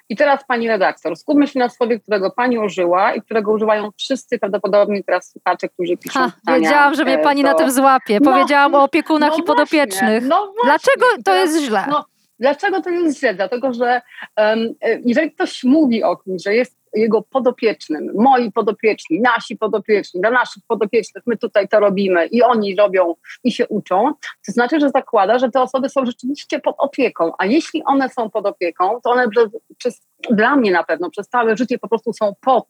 [0.08, 4.38] I teraz pani redaktor, skupmy się na słowie, którego pani użyła i którego używają wszyscy
[4.38, 6.58] prawdopodobnie teraz słuchacze, którzy piszą ha, pytania.
[6.58, 7.48] Wiedziałam, że mnie pani to...
[7.48, 8.18] na tym złapie.
[8.22, 10.24] No, Powiedziałam o opiekunach no i podopiecznych.
[10.24, 11.84] No właśnie, Dlaczego to jest źle?
[11.90, 12.04] No,
[12.40, 13.34] dlaczego to jest źle?
[13.34, 14.02] Dlatego, że
[14.36, 20.30] um, jeżeli ktoś mówi o kimś, że jest jego podopiecznym, moi podopieczni, nasi podopieczni, dla
[20.30, 24.12] naszych podopiecznych my tutaj to robimy i oni robią i się uczą,
[24.46, 28.30] to znaczy, że zakłada, że te osoby są rzeczywiście pod opieką, a jeśli one są
[28.30, 32.12] pod opieką, to one przez, przez, dla mnie na pewno przez całe życie po prostu
[32.12, 32.66] są pod.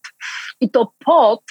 [0.61, 1.43] I to pod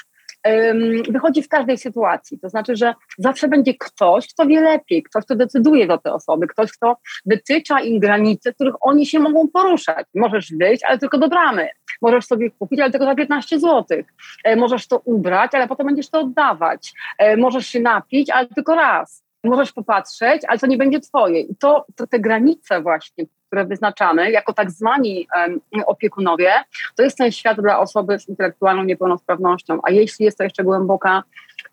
[1.10, 2.40] wychodzi w każdej sytuacji.
[2.40, 6.48] To znaczy, że zawsze będzie ktoś, kto wie lepiej, ktoś, kto decyduje za te osoby,
[6.48, 10.08] ktoś, kto wytycza im granice, których oni się mogą poruszać.
[10.16, 11.70] Możesz wyjść, ale tylko do bramy.
[12.02, 13.86] Możesz sobie kupić, ale tylko za 15 zł.
[14.44, 16.94] E, możesz to ubrać, ale potem będziesz to oddawać.
[17.18, 19.25] E, możesz się napić, ale tylko raz.
[19.46, 21.42] Możesz popatrzeć, ale to nie będzie twoje.
[21.42, 26.52] I to, to te granice właśnie, które wyznaczamy jako tak zwani um, opiekunowie,
[26.96, 29.80] to jest ten świat dla osoby z intelektualną niepełnosprawnością.
[29.84, 31.24] A jeśli jest to jeszcze głęboka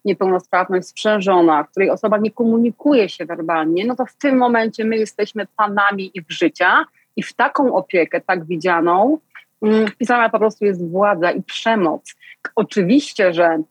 [0.04, 4.96] niepełnosprawność sprzężona, w której osoba nie komunikuje się werbalnie, no to w tym momencie my
[4.96, 6.84] jesteśmy panami ich życia
[7.16, 9.18] i w taką opiekę, tak widzianą,
[9.62, 12.14] mm, wpisana po prostu jest władza i przemoc.
[12.56, 13.62] Oczywiście, że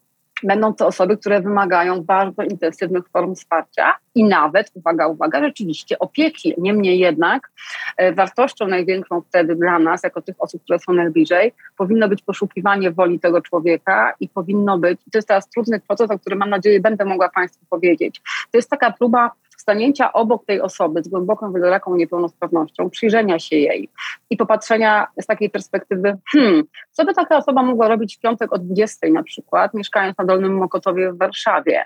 [0.43, 6.54] Będą to osoby, które wymagają bardzo intensywnych form wsparcia i nawet, uwaga, uwaga, rzeczywiście opieki.
[6.58, 7.51] Niemniej jednak
[7.97, 12.91] e, wartością największą wtedy dla nas, jako tych osób, które są najbliżej, powinno być poszukiwanie
[12.91, 16.80] woli tego człowieka i powinno być, to jest teraz trudny proces, o którym mam nadzieję
[16.80, 18.21] będę mogła Państwu powiedzieć.
[18.51, 23.89] To jest taka próba stanięcia obok tej osoby z głęboką, wieloraką niepełnosprawnością, przyjrzenia się jej
[24.30, 28.58] i popatrzenia z takiej perspektywy, hmm, co by taka osoba mogła robić w piątek o
[28.58, 31.86] 20 na przykład, mieszkając na Dolnym Mokotowie w Warszawie.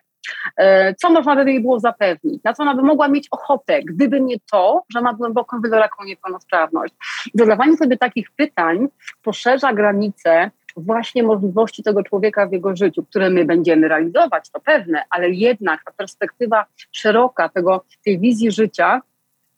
[0.58, 2.44] E, co można by jej było zapewnić?
[2.44, 6.94] Na co ona by mogła mieć ochotę, gdyby nie to, że ma głęboką, wieloraką niepełnosprawność?
[7.34, 8.88] Zadawanie sobie takich pytań
[9.24, 15.04] poszerza granice właśnie możliwości tego człowieka w jego życiu, które my będziemy realizować, to pewne,
[15.10, 19.02] ale jednak ta perspektywa szeroka tego, tej wizji życia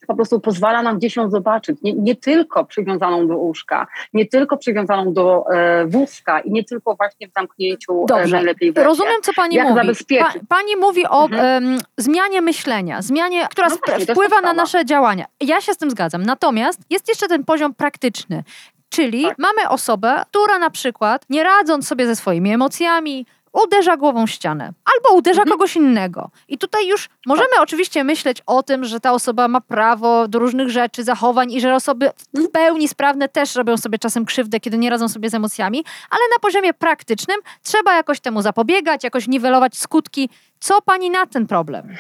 [0.08, 1.82] po prostu pozwala nam gdzieś ją zobaczyć.
[1.82, 6.96] Nie, nie tylko przywiązaną do łóżka, nie tylko przywiązaną do e, wózka i nie tylko
[6.96, 8.36] właśnie w zamknięciu e, Dobrze.
[8.36, 9.96] najlepiej Rozumiem, co pani Jak mówi.
[10.20, 11.80] Pa, pani mówi o mhm.
[11.98, 15.26] zmianie myślenia, zmianie, która no właśnie, wpływa na nasze działania.
[15.42, 16.24] Ja się z tym zgadzam.
[16.24, 18.44] Natomiast jest jeszcze ten poziom praktyczny.
[18.90, 19.38] Czyli tak.
[19.40, 23.26] mamy osobę, która na przykład, nie radząc sobie ze swoimi emocjami,
[23.64, 25.58] uderza głową w ścianę albo uderza mhm.
[25.58, 26.30] kogoś innego.
[26.48, 27.64] I tutaj już możemy tak.
[27.64, 31.76] oczywiście myśleć o tym, że ta osoba ma prawo do różnych rzeczy, zachowań i że
[31.76, 35.84] osoby w pełni sprawne też robią sobie czasem krzywdę, kiedy nie radzą sobie z emocjami,
[36.10, 40.30] ale na poziomie praktycznym trzeba jakoś temu zapobiegać, jakoś niwelować skutki.
[40.60, 41.96] Co pani na ten problem?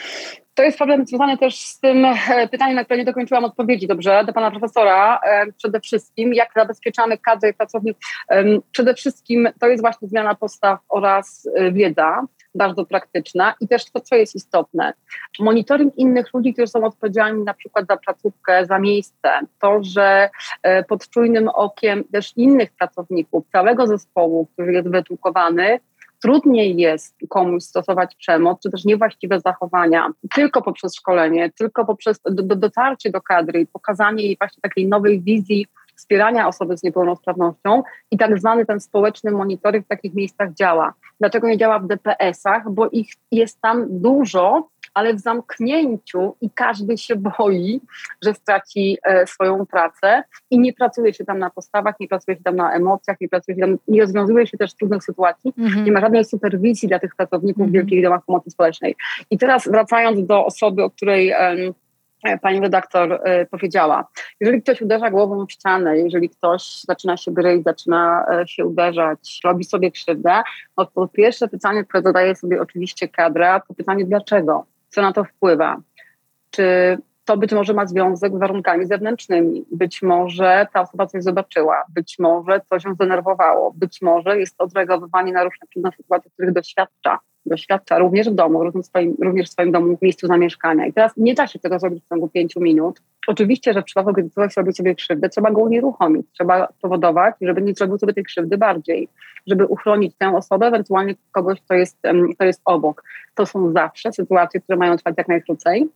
[0.58, 4.24] To jest problem związany też z tym e, pytaniem, na które nie dokończyłam odpowiedzi dobrze,
[4.26, 5.20] do pana profesora.
[5.24, 8.02] E, przede wszystkim, jak zabezpieczamy kadry pracowników.
[8.72, 12.22] Przede wszystkim to jest właśnie zmiana postaw oraz e, wiedza,
[12.56, 14.94] bardzo praktyczna i też to, co jest istotne.
[15.40, 19.30] Monitoring innych ludzi, którzy są odpowiedzialni na przykład za placówkę, za miejsce,
[19.62, 20.30] to, że
[20.88, 25.80] pod czujnym okiem też innych pracowników, całego zespołu, który jest wyedukowany,
[26.22, 32.44] trudniej jest komuś stosować przemoc, czy też niewłaściwe zachowania, tylko poprzez szkolenie, tylko poprzez do,
[32.44, 37.84] do dotarcie do kadry i pokazanie jej właśnie takiej nowej wizji wspierania osoby z niepełnosprawnością
[38.12, 40.94] i tak zwany ten społeczny monitoring w takich miejscach działa.
[41.20, 42.72] Dlaczego nie działa w DPS-ach?
[42.72, 47.82] Bo ich jest tam dużo, ale w zamknięciu i każdy się boi,
[48.24, 52.44] że straci e, swoją pracę i nie pracuje się tam na postawach, nie pracuje się
[52.44, 55.84] tam na emocjach, nie pracuje się tam, nie rozwiązuje się też trudnych sytuacji, mm-hmm.
[55.84, 58.96] nie ma żadnej superwizji dla tych pracowników w wielkich domach pomocy społecznej.
[59.30, 61.34] I teraz wracając do osoby, o której
[62.42, 64.08] pani redaktor e, powiedziała.
[64.40, 69.40] Jeżeli ktoś uderza głową w ścianę, jeżeli ktoś zaczyna się gryźć, zaczyna e, się uderzać,
[69.44, 70.42] robi sobie krzywdę,
[70.78, 74.66] no to pierwsze pytanie, które zadaje sobie oczywiście kadra, to pytanie dlaczego?
[74.90, 75.78] Co na to wpływa.
[76.52, 79.66] Czy to być może ma związek z warunkami zewnętrznymi.
[79.72, 84.64] Być może ta osoba coś zobaczyła, być może coś ją zdenerwowało, być może jest to
[84.64, 87.20] odreagowywanie na różne trudne sytuacje, których doświadcza.
[87.48, 90.86] Doświadcza również w domu, również w, swoim, również w swoim domu, w miejscu zamieszkania.
[90.86, 93.02] I teraz nie da się tego zrobić w ciągu pięciu minut.
[93.28, 97.62] Oczywiście, że w przypadku, gdy ktoś robi sobie krzywdę, trzeba go unieruchomić, trzeba powodować, żeby
[97.62, 99.10] nie zrobił sobie tej krzywdy bardziej,
[99.48, 101.98] żeby uchronić tę osobę, ewentualnie kogoś, kto jest,
[102.36, 103.04] kto jest obok.
[103.36, 105.90] To są zawsze sytuacje, które mają trwać jak najkrócej.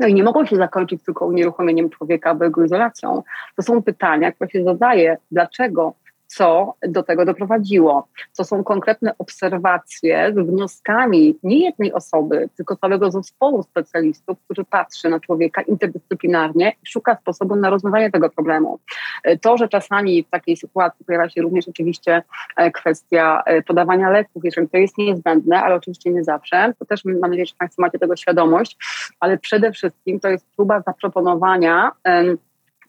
[0.00, 3.22] No i nie mogą się zakończyć tylko unieruchomieniem człowieka albo jego izolacją.
[3.56, 5.94] To są pytania, które się zadaje, dlaczego
[6.36, 8.08] co do tego doprowadziło.
[8.36, 15.08] To są konkretne obserwacje z wnioskami nie jednej osoby, tylko całego zespołu specjalistów, który patrzy
[15.08, 18.78] na człowieka interdyscyplinarnie i szuka sposobu na rozwiązanie tego problemu.
[19.42, 22.22] To, że czasami w takiej sytuacji pojawia się również oczywiście
[22.56, 27.04] e, kwestia e, podawania leków, jeżeli to jest niezbędne, ale oczywiście nie zawsze, to też
[27.04, 28.76] mam nadzieję, że Państwo macie tego świadomość,
[29.20, 31.92] ale przede wszystkim to jest próba zaproponowania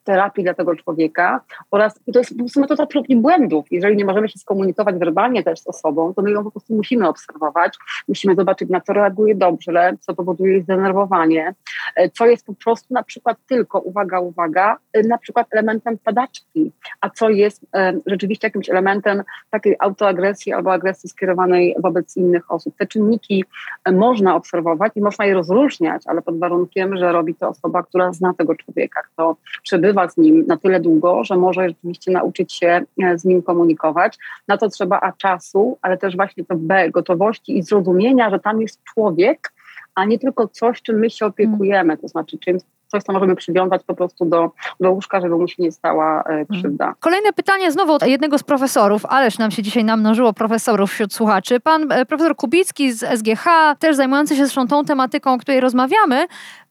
[0.04, 3.66] terapii dla tego człowieka oraz to jest po prostu metoda prób i błędów.
[3.72, 7.08] Jeżeli nie możemy się skomunikować werbalnie też z osobą, to my ją po prostu musimy
[7.08, 11.54] obserwować, musimy zobaczyć na co reaguje dobrze, co powoduje jej zdenerwowanie,
[11.96, 16.72] e, co jest po prostu na przykład tylko, uwaga, uwaga, e, na przykład elementem padaczki,
[17.02, 22.76] a co jest e, rzeczywiście jakimś elementem takiej autoagresji albo agresji skierowanej wobec innych osób.
[22.78, 23.46] Te czynniki
[23.92, 28.34] można obserwować i można je rozróżniać, ale pod warunkiem, że robi to osoba, która zna
[28.34, 32.82] tego człowieka, kto przebywa przebywa z nim na tyle długo, że może rzeczywiście nauczyć się
[33.04, 34.18] e, z nim komunikować.
[34.48, 38.62] Na to trzeba A czasu, ale też właśnie to B gotowości i zrozumienia, że tam
[38.62, 39.54] jest człowiek,
[39.96, 43.84] a nie tylko coś, czym my się opiekujemy, to znaczy czym coś, co możemy przywiązać
[43.84, 46.94] po prostu do, do łóżka, żeby mu się nie stała e, krzywda.
[47.00, 51.60] Kolejne pytanie znowu od jednego z profesorów, ależ nam się dzisiaj namnożyło profesorów wśród słuchaczy.
[51.60, 53.46] Pan e, profesor Kubicki z SGH,
[53.80, 56.28] też zajmujący się zresztą tą tematyką, o której rozmawiamy,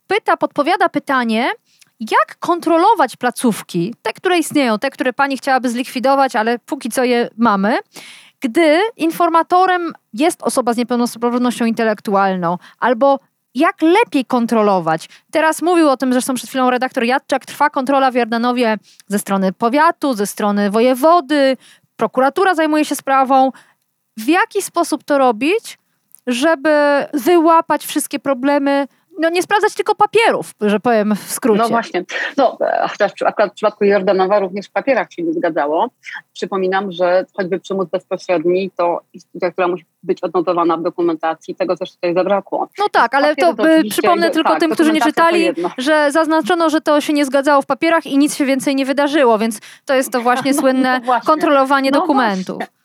[0.06, 1.50] pyta, podpowiada pytanie,
[2.00, 7.28] jak kontrolować placówki, te, które istnieją, te, które pani chciałaby zlikwidować, ale póki co je
[7.36, 7.78] mamy,
[8.40, 13.18] gdy informatorem jest osoba z niepełnosprawnością intelektualną, albo
[13.54, 15.08] jak lepiej kontrolować.
[15.30, 18.76] Teraz mówił o tym zresztą przed chwilą redaktor Jadczak, trwa kontrola w Jordanowie
[19.08, 21.56] ze strony powiatu, ze strony wojewody,
[21.96, 23.52] prokuratura zajmuje się sprawą.
[24.16, 25.78] W jaki sposób to robić,
[26.26, 26.70] żeby
[27.14, 28.86] wyłapać wszystkie problemy,
[29.20, 31.62] no nie sprawdzać tylko papierów, że powiem w skrócie.
[31.62, 32.04] No właśnie.
[32.36, 32.58] No,
[32.90, 35.88] chociaż akurat w przypadku Jordanowa również w papierach się nie zgadzało.
[36.32, 41.92] Przypominam, że choćby przymus bezpośredni to instytucja, która musi być odnotowana w dokumentacji, tego też
[41.92, 42.68] tutaj zabrakło.
[42.78, 46.80] No tak, ale to, to przypomnę tylko tak, tym, którzy nie czytali, że zaznaczono, że
[46.80, 50.12] to się nie zgadzało w papierach i nic się więcej nie wydarzyło, więc to jest
[50.12, 51.26] to właśnie no, słynne no właśnie.
[51.26, 52.56] kontrolowanie no dokumentów.
[52.56, 52.79] Właśnie.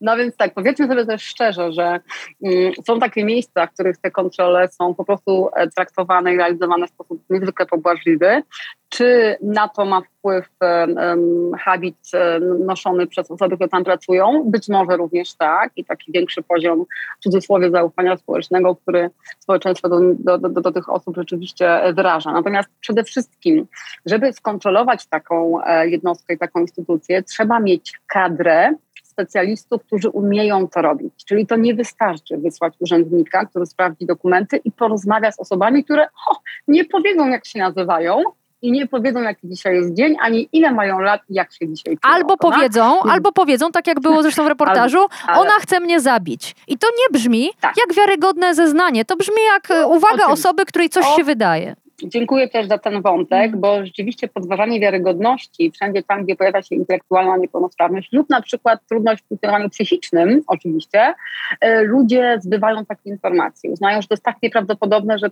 [0.00, 2.00] No więc tak, powiedzmy sobie też szczerze, że
[2.44, 6.86] mm, są takie miejsca, w których te kontrole są po prostu e, traktowane i realizowane
[6.86, 8.42] w sposób niezwykle pobłażliwy.
[8.88, 14.42] Czy na to ma wpływ um, habit um, noszony przez osoby, które tam pracują?
[14.46, 16.84] Być może również tak i taki większy poziom,
[17.20, 22.32] w cudzysłowie, zaufania społecznego, który społeczeństwo do, do, do, do tych osób rzeczywiście wyraża.
[22.32, 23.66] Natomiast przede wszystkim,
[24.06, 28.74] żeby skontrolować taką e, jednostkę i taką instytucję, trzeba mieć kadrę,
[29.20, 31.12] specjalistów, którzy umieją to robić.
[31.24, 36.36] Czyli to nie wystarczy wysłać urzędnika, który sprawdzi dokumenty i porozmawia z osobami, które ho,
[36.68, 38.22] nie powiedzą, jak się nazywają,
[38.62, 41.98] i nie powiedzą, jaki dzisiaj jest dzień, ani ile mają lat i jak się dzisiaj
[41.98, 42.14] czują.
[42.14, 43.12] Albo powiedzą, tak?
[43.12, 46.56] albo powiedzą, tak jak było zresztą w reportażu, ale, ona chce mnie zabić.
[46.68, 47.74] I to nie brzmi tak.
[47.76, 51.76] jak wiarygodne zeznanie, to brzmi jak no, uwaga osoby, której coś o, się wydaje.
[52.04, 53.60] Dziękuję też za ten wątek, mm.
[53.60, 59.22] bo rzeczywiście podważanie wiarygodności wszędzie tam, gdzie pojawia się intelektualna niepełnosprawność lub na przykład trudność
[59.22, 61.14] w funkcjonowaniu psychicznym, oczywiście,
[61.60, 63.70] e, ludzie zbywają takie informacje.
[63.70, 65.30] Uznają, że to jest tak nieprawdopodobne, że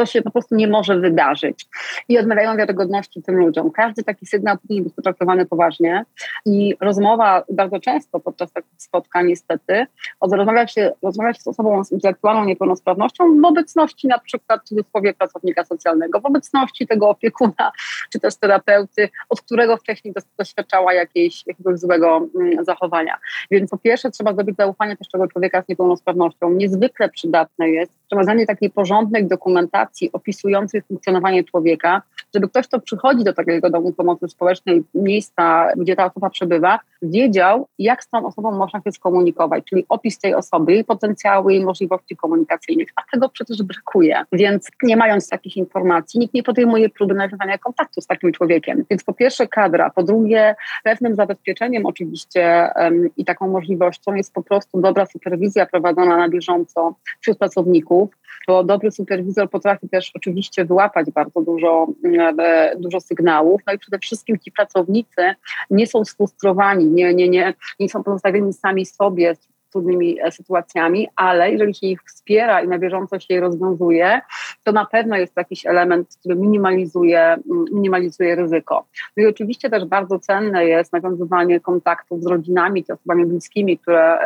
[0.00, 1.66] to się po prostu nie może wydarzyć.
[2.08, 3.70] I odmawiają wiarygodności tym ludziom.
[3.70, 6.04] Każdy taki sygnał powinien być potraktowany poważnie
[6.46, 9.86] i rozmowa bardzo często podczas takich spotkań niestety,
[10.20, 15.14] rozmawia się, rozmawia się z osobą z intelektualną niepełnosprawnością w obecności na przykład w cudzysłowie
[15.14, 17.72] pracownika socjalnego, w obecności tego opiekuna
[18.12, 23.18] czy też terapeuty, od którego wcześniej doświadczała jakiejś, jakiegoś złego mm, zachowania.
[23.50, 26.50] Więc po pierwsze trzeba zrobić zaufanie też tego człowieka z niepełnosprawnością.
[26.50, 32.02] Niezwykle przydatne jest przeprowadzanie takiej porządnej dokumentacji opisującej funkcjonowanie człowieka,
[32.34, 37.66] żeby ktoś, kto przychodzi do takiego domu pomocy społecznej, miejsca, gdzie ta osoba przebywa, wiedział,
[37.78, 42.16] jak z tą osobą można się skomunikować, czyli opis tej osoby, jej potencjały, jej możliwości
[42.16, 44.22] komunikacyjnych, a tego przecież brakuje.
[44.32, 48.84] Więc nie mając takich informacji, nikt nie podejmuje próby nawiązania kontaktu z takim człowiekiem.
[48.90, 54.42] Więc po pierwsze kadra, po drugie pewnym zabezpieczeniem oczywiście um, i taką możliwością jest po
[54.42, 57.99] prostu dobra superwizja prowadzona na bieżąco wśród pracowników,
[58.46, 61.86] bo dobry superwizor potrafi też oczywiście wyłapać bardzo dużo,
[62.38, 65.34] e, dużo sygnałów, no i przede wszystkim ci pracownicy
[65.70, 69.34] nie są sfrustrowani, nie, nie, nie, nie są pozostawieni sami sobie
[69.70, 74.20] trudnymi e, sytuacjami, ale jeżeli się ich wspiera i na bieżąco się je rozwiązuje,
[74.64, 77.36] to na pewno jest jakiś element, który minimalizuje,
[77.72, 78.86] minimalizuje ryzyko.
[79.16, 84.18] No i oczywiście też bardzo cenne jest nawiązywanie kontaktów z rodzinami, z osobami bliskimi, które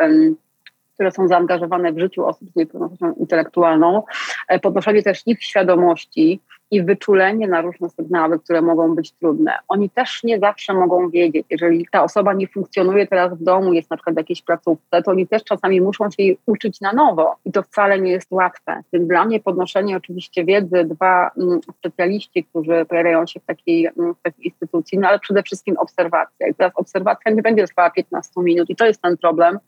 [0.95, 4.03] które są zaangażowane w życiu osób z niepełnosprawnością intelektualną,
[4.47, 6.39] e, podnoszenie też ich świadomości
[6.71, 9.53] i wyczulenie na różne sygnały, które mogą być trudne.
[9.67, 13.89] Oni też nie zawsze mogą wiedzieć, jeżeli ta osoba nie funkcjonuje teraz w domu, jest
[13.89, 17.35] na przykład w jakiejś placówce, to oni też czasami muszą się jej uczyć na nowo
[17.45, 18.81] i to wcale nie jest łatwe.
[18.93, 24.15] Więc dla mnie podnoszenie oczywiście wiedzy, dwa mm, specjaliści, którzy pojawiają się w takiej, mm,
[24.15, 26.47] w takiej instytucji, no ale przede wszystkim obserwacja.
[26.47, 29.59] I teraz obserwacja nie będzie trwała 15 minut i to jest ten problem,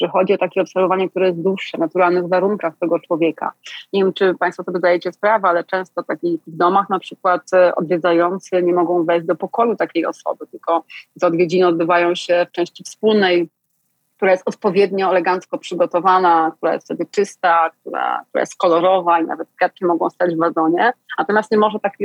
[0.00, 3.52] że chodzi o takie obserwowanie, które jest dłuższe, naturalnych warunkach tego człowieka.
[3.92, 7.74] Nie wiem, czy Państwo sobie zdajecie sprawę, ale często taki w domach na przykład e,
[7.74, 10.84] odwiedzający nie mogą wejść do pokoju takiej osoby, tylko
[11.20, 13.48] te odwiedziny odbywają się w części wspólnej,
[14.16, 19.48] która jest odpowiednio elegancko przygotowana, która jest wtedy czysta, która, która jest kolorowa i nawet
[19.56, 20.92] kwiatki mogą stać w wazonie.
[21.18, 22.04] Natomiast nie może taki,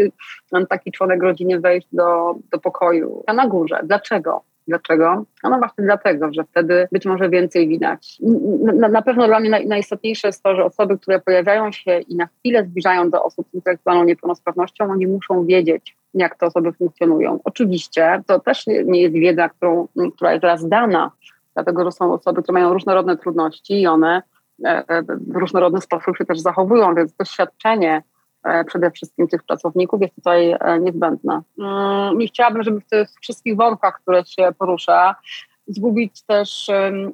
[0.70, 3.80] taki członek rodziny wejść do, do pokoju na górze.
[3.84, 4.42] Dlaczego?
[4.70, 5.26] Dlaczego?
[5.44, 8.18] No, no właśnie dlatego, że wtedy być może więcej widać.
[8.74, 12.16] Na, na pewno dla mnie naj, najistotniejsze jest to, że osoby, które pojawiają się i
[12.16, 17.40] na chwilę zbliżają do osób z intelektualną niepełnosprawnością, oni muszą wiedzieć, jak te osoby funkcjonują.
[17.44, 21.12] Oczywiście to też nie, jest wiedza, którą, która jest teraz dana,
[21.54, 24.22] dlatego że są osoby, które mają różnorodne trudności i one
[25.28, 28.04] w różnorodny sposób się też zachowują, więc doświadczenie
[28.68, 31.42] przede wszystkim tych pracowników jest tutaj niezbędne.
[31.60, 35.16] Mm, nie chciałabym, żeby w tych wszystkich wątkach, które się porusza,
[35.68, 36.68] zgubić też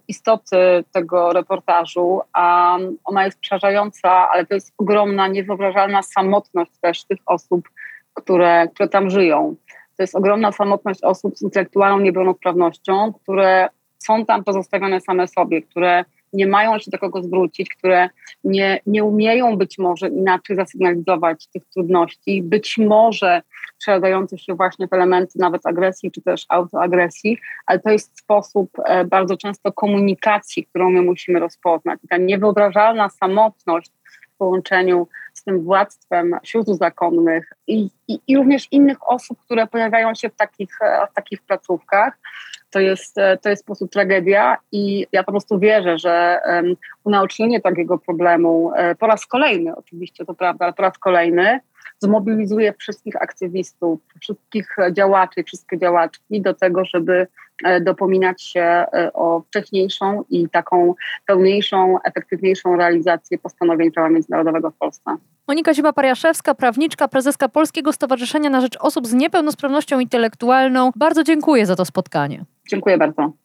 [0.07, 7.19] istoty tego reportażu, a ona jest przerażająca, ale to jest ogromna, niewyobrażalna samotność też tych
[7.25, 7.69] osób,
[8.13, 9.55] które, które tam żyją.
[9.97, 16.05] To jest ogromna samotność osób z intelektualną niepełnosprawnością, które są tam pozostawione same sobie, które
[16.33, 18.09] nie mają się do kogo zwrócić, które
[18.43, 23.41] nie, nie umieją być może inaczej zasygnalizować tych trudności, być może
[23.77, 29.05] przejadających się właśnie w elementy nawet agresji czy też autoagresji, ale to jest sposób e,
[29.05, 31.99] bardzo często komunikacji, którą my musimy rozpoznać.
[32.09, 33.91] ta niewyobrażalna samotność
[34.35, 40.15] w połączeniu z tym władztwem sióstr zakonnych i, i, i, również innych osób, które pojawiają
[40.15, 42.17] się w takich, e, w takich placówkach,
[42.69, 46.39] to jest, e, to jest po prostu tragedia i ja po prostu wierzę, że
[47.03, 51.59] unaocznienie takiego problemu po raz kolejny, oczywiście to prawda, ale po raz kolejny
[51.99, 57.27] zmobilizuje wszystkich aktywistów, wszystkich działaczy, wszystkie działaczki do tego, żeby e,
[57.81, 60.95] dopominać się e, o wcześniejszą i taką
[61.25, 65.17] pełniejszą, efektywniejszą realizację postanowień prawa międzynarodowego w Polsce.
[65.47, 70.91] Monika Ziba-Pariaszewska, prawniczka, prezeska Polskiego Stowarzyszenia na Rzecz Osób z Niepełnosprawnością Intelektualną.
[70.95, 72.45] Bardzo dziękuję za to spotkanie.
[72.69, 73.44] Dziękuję bardzo.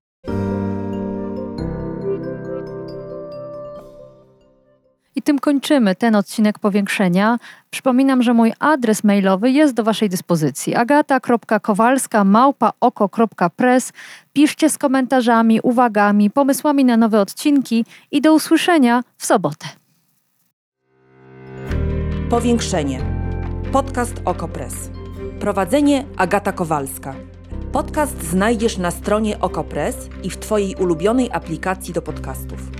[5.21, 7.39] I tym kończymy ten odcinek powiększenia.
[7.71, 10.75] Przypominam, że mój adres mailowy jest do Waszej dyspozycji.
[10.75, 12.25] agata.kowalska.
[14.33, 19.66] Piszcie z komentarzami, uwagami, pomysłami na nowe odcinki i do usłyszenia w sobotę.
[22.31, 23.01] Powiększenie.
[23.73, 24.91] Podcast Okopres.
[25.41, 27.14] Prowadzenie Agata Kowalska.
[27.73, 32.80] Podcast znajdziesz na stronie Okopres i w Twojej ulubionej aplikacji do podcastów.